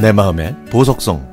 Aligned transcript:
내 0.00 0.12
마음의 0.12 0.56
보석성 0.70 1.30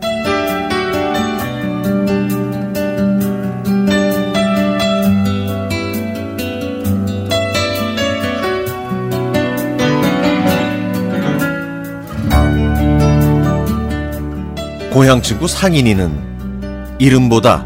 고향 14.92 15.22
친구 15.22 15.48
상인이는 15.48 16.98
이름보다 17.00 17.66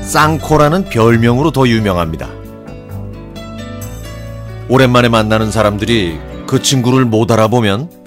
쌍코라는 0.00 0.86
별명으로 0.86 1.52
더 1.52 1.68
유명합니다. 1.68 2.28
오랜만에 4.68 5.08
만나는 5.08 5.52
사람들이 5.52 6.18
그 6.48 6.60
친구를 6.60 7.04
못 7.04 7.30
알아보면 7.30 7.97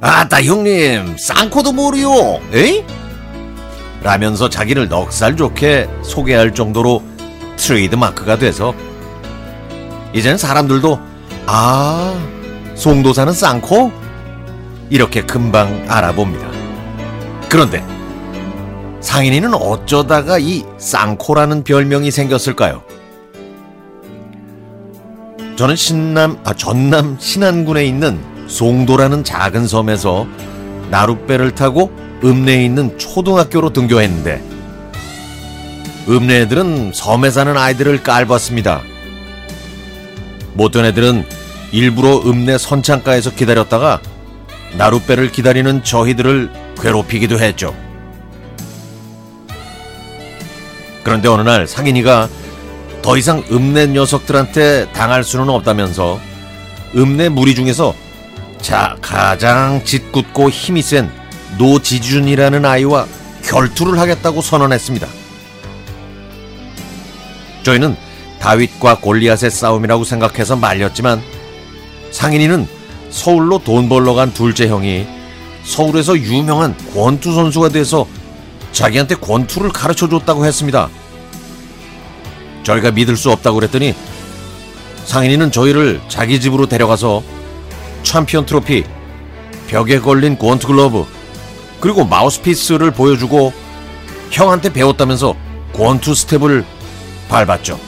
아따 0.00 0.42
형님 0.42 1.16
쌍코도 1.18 1.72
모르요 1.72 2.40
에이? 2.52 2.84
라면서 4.02 4.48
자기를 4.48 4.88
넉살 4.88 5.36
좋게 5.36 5.88
소개할 6.02 6.54
정도로 6.54 7.02
트레이드 7.56 7.96
마크가 7.96 8.38
돼서 8.38 8.74
이젠 10.12 10.38
사람들도 10.38 11.00
아 11.46 12.14
송도사는 12.76 13.32
쌍코? 13.32 13.90
이렇게 14.90 15.22
금방 15.22 15.84
알아봅니다. 15.88 16.48
그런데 17.48 17.84
상인이는 19.00 19.52
어쩌다가 19.52 20.38
이 20.38 20.64
쌍코라는 20.78 21.64
별명이 21.64 22.10
생겼을까요? 22.10 22.82
저는 25.56 25.74
신남, 25.74 26.38
아, 26.44 26.54
전남 26.54 27.16
신안군에 27.18 27.84
있는 27.84 28.37
송도라는 28.48 29.24
작은 29.24 29.68
섬에서 29.68 30.26
나룻배를 30.90 31.54
타고 31.54 31.92
읍내에 32.24 32.64
있는 32.64 32.98
초등학교로 32.98 33.72
등교했는데 33.72 34.42
읍내 36.08 36.40
애들은 36.42 36.92
섬에 36.94 37.30
사는 37.30 37.56
아이들을 37.56 38.02
깔봤습니다. 38.02 38.80
못된 40.54 40.86
애들은 40.86 41.26
일부러 41.70 42.16
읍내 42.26 42.56
선창가에서 42.56 43.34
기다렸다가 43.34 44.00
나룻배를 44.76 45.30
기다리는 45.30 45.84
저희들을 45.84 46.50
괴롭히기도 46.80 47.38
했죠. 47.38 47.74
그런데 51.04 51.28
어느 51.28 51.42
날 51.42 51.66
상인이가 51.66 52.28
더 53.02 53.16
이상 53.16 53.42
읍내 53.50 53.88
녀석들한테 53.88 54.92
당할 54.92 55.24
수는 55.24 55.48
없다면서 55.48 56.18
읍내 56.96 57.28
무리 57.28 57.54
중에서 57.54 57.94
자 58.60 58.96
가장 59.00 59.82
짓궂고 59.84 60.50
힘이 60.50 60.82
센 60.82 61.10
노지준이라는 61.58 62.64
아이와 62.64 63.06
결투를 63.44 63.98
하겠다고 63.98 64.42
선언했습니다. 64.42 65.06
저희는 67.62 67.96
다윗과 68.40 68.98
골리앗의 69.00 69.50
싸움이라고 69.50 70.04
생각해서 70.04 70.56
말렸지만 70.56 71.22
상인이는 72.12 72.66
서울로 73.10 73.58
돈 73.58 73.88
벌러 73.88 74.14
간 74.14 74.32
둘째 74.32 74.68
형이 74.68 75.06
서울에서 75.64 76.16
유명한 76.18 76.76
권투 76.94 77.34
선수가 77.34 77.70
돼서 77.70 78.06
자기한테 78.72 79.16
권투를 79.16 79.70
가르쳐 79.70 80.08
줬다고 80.08 80.44
했습니다. 80.44 80.88
저희가 82.62 82.90
믿을 82.90 83.16
수 83.16 83.30
없다고 83.30 83.56
그랬더니 83.56 83.94
상인이는 85.04 85.50
저희를 85.50 86.00
자기 86.08 86.40
집으로 86.40 86.66
데려가서 86.66 87.22
챔피언 88.08 88.46
트로피, 88.46 88.84
벽에 89.66 89.98
걸린 90.00 90.38
권투 90.38 90.66
글러브, 90.66 91.04
그리고 91.78 92.06
마우스피스를 92.06 92.90
보여주고 92.90 93.52
형한테 94.30 94.72
배웠다면서 94.72 95.36
권투 95.74 96.14
스텝을 96.14 96.64
밟았죠. 97.28 97.78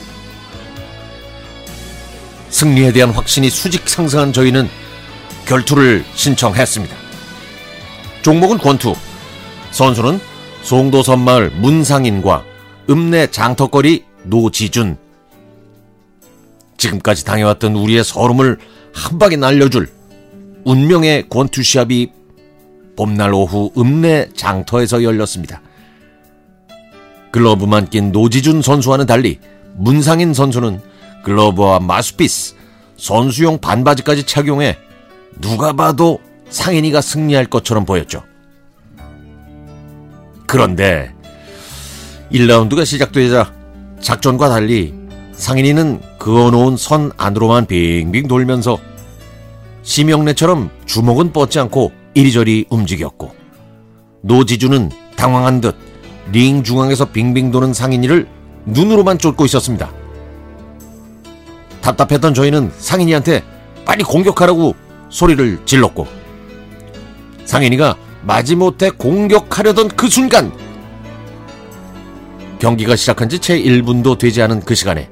승리에 2.51 2.91
대한 2.91 3.09
확신이 3.09 3.49
수직 3.49 3.89
상승한 3.89 4.31
저희는 4.31 4.69
결투를 5.47 6.05
신청했습니다. 6.13 6.95
종목은 8.21 8.59
권투, 8.59 8.93
선수는 9.71 10.19
송도섬마을 10.61 11.49
문상인과 11.49 12.45
읍내 12.91 13.31
장터거리 13.31 14.05
노지준. 14.25 14.99
지금까지 16.77 17.25
당해왔던 17.25 17.75
우리의 17.75 18.03
서름을 18.03 18.59
한 18.93 19.17
방에 19.17 19.35
날려줄 19.35 20.00
운명의 20.63 21.29
권투 21.29 21.63
시합이 21.63 22.11
봄날 22.95 23.33
오후 23.33 23.71
읍내 23.77 24.29
장터에서 24.35 25.03
열렸습니다. 25.03 25.61
글러브만 27.31 27.89
낀 27.89 28.11
노지준 28.11 28.61
선수와는 28.61 29.05
달리 29.05 29.39
문상인 29.75 30.33
선수는 30.33 30.81
글러브와 31.23 31.79
마스피스, 31.79 32.55
선수용 32.97 33.59
반바지까지 33.59 34.23
착용해 34.23 34.77
누가 35.39 35.73
봐도 35.73 36.19
상인이가 36.49 37.01
승리할 37.01 37.45
것처럼 37.45 37.85
보였죠. 37.85 38.23
그런데 40.45 41.13
1라운드가 42.31 42.85
시작되자 42.85 43.53
작전과 44.01 44.49
달리 44.49 44.93
상인이는 45.33 46.01
그어놓은 46.19 46.75
선 46.77 47.11
안으로만 47.17 47.65
빙빙 47.65 48.27
돌면서 48.27 48.77
심영래처럼 49.83 50.69
주먹은 50.85 51.33
뻗지 51.33 51.59
않고 51.59 51.91
이리저리 52.13 52.65
움직였고 52.69 53.33
노지주는 54.21 54.89
당황한 55.15 55.61
듯 55.61 55.91
링 56.31 56.63
중앙에서 56.63 57.11
빙빙 57.11 57.51
도는 57.51 57.73
상인이를 57.73 58.27
눈으로만 58.65 59.17
쫓고 59.17 59.45
있었습니다. 59.45 59.91
답답했던 61.81 62.33
저희는 62.33 62.71
상인이한테 62.77 63.43
빨리 63.85 64.03
공격하라고 64.03 64.75
소리를 65.09 65.59
질렀고 65.65 66.07
상인이가 67.45 67.97
마지못해 68.21 68.91
공격하려던 68.91 69.89
그 69.89 70.07
순간 70.07 70.51
경기가 72.59 72.95
시작한 72.95 73.27
지 73.27 73.39
채 73.39 73.59
1분도 73.59 74.17
되지 74.17 74.41
않은 74.43 74.61
그 74.61 74.75
시간에 74.75 75.09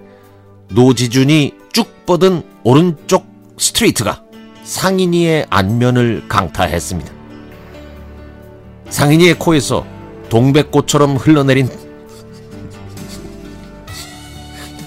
노지준이 0.69 1.56
쭉 1.74 2.06
뻗은 2.06 2.44
오른쪽 2.63 3.25
스트레이트가 3.57 4.22
상인이의 4.69 5.47
안면을 5.50 6.25
강타했습니다. 6.30 7.12
상인이의 8.90 9.40
코에서 9.40 9.84
동백꽃처럼 10.30 11.16
흘러내린 11.16 11.68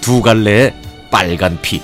두 0.01 0.23
갈래의 0.23 0.73
빨간 1.11 1.61
피. 1.61 1.83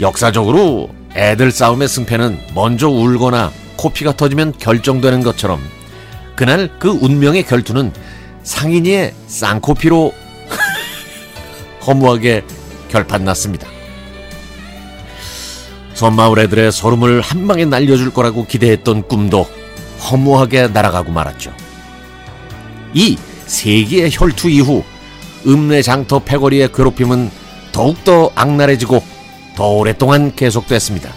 역사적으로 0.00 0.90
애들 1.14 1.52
싸움의 1.52 1.86
승패는 1.86 2.36
먼저 2.52 2.88
울거나 2.88 3.52
코피가 3.76 4.16
터지면 4.16 4.54
결정되는 4.58 5.22
것처럼 5.22 5.60
그날 6.34 6.68
그 6.80 6.88
운명의 6.88 7.44
결투는 7.44 7.92
상인이의 8.42 9.14
쌍코피로 9.28 10.12
허무하게 11.86 12.42
결판났습니다. 12.88 13.71
섬마을 16.02 16.40
애들의 16.40 16.72
서름을 16.72 17.20
한 17.20 17.46
방에 17.46 17.64
날려줄 17.64 18.12
거라고 18.12 18.44
기대했던 18.44 19.06
꿈도 19.06 19.46
허무하게 20.10 20.66
날아가고 20.66 21.12
말았죠. 21.12 21.52
이 22.92 23.16
세기의 23.46 24.10
혈투 24.12 24.50
이후 24.50 24.82
읍내 25.46 25.82
장터 25.82 26.18
패거리의 26.18 26.72
괴롭힘은 26.72 27.30
더욱더 27.70 28.32
악랄해지고 28.34 29.00
더 29.54 29.68
오랫동안 29.68 30.34
계속됐습니다. 30.34 31.12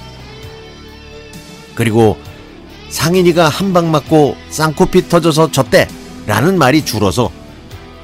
그리고 1.74 2.18
상인이가 2.90 3.50
한 3.50 3.74
방 3.74 3.90
맞고 3.90 4.38
쌍코피 4.52 5.10
터져서 5.10 5.52
졌대 5.52 5.88
라는 6.28 6.60
말이 6.60 6.86
줄어서 6.86 7.32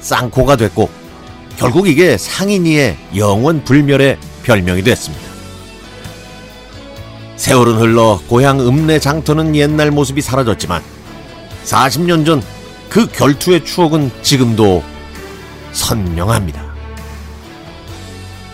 쌍코가 0.00 0.56
됐고 0.56 0.90
결국 1.56 1.86
이게 1.86 2.18
상인이의 2.18 2.96
영원 3.14 3.62
불멸의 3.62 4.18
별명이 4.42 4.82
됐습니다. 4.82 5.21
세월은 7.42 7.74
흘러 7.78 8.20
고향 8.28 8.60
읍내 8.60 9.00
장터는 9.00 9.56
옛날 9.56 9.90
모습이 9.90 10.20
사라졌지만 10.22 10.80
40년 11.64 12.24
전 12.24 12.42
그 12.92 13.06
결투의 13.06 13.64
추억은 13.64 14.10
지금도 14.20 14.84
선명합니다. 15.72 16.62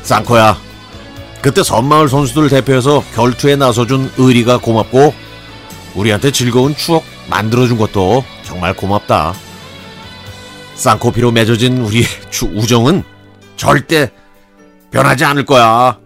쌍코야, 0.04 0.56
그때 1.42 1.64
섬마을 1.64 2.08
선수들 2.08 2.48
대표해서 2.48 3.02
결투에 3.16 3.56
나서준 3.56 4.12
의리가 4.16 4.58
고맙고 4.58 5.12
우리한테 5.96 6.30
즐거운 6.30 6.76
추억 6.76 7.02
만들어준 7.28 7.78
것도 7.78 8.22
정말 8.44 8.74
고맙다. 8.74 9.34
쌍코피로 10.76 11.32
맺어진 11.32 11.78
우리의 11.78 12.04
우정은 12.54 13.02
절대 13.56 14.12
변하지 14.92 15.24
않을 15.24 15.46
거야. 15.46 15.98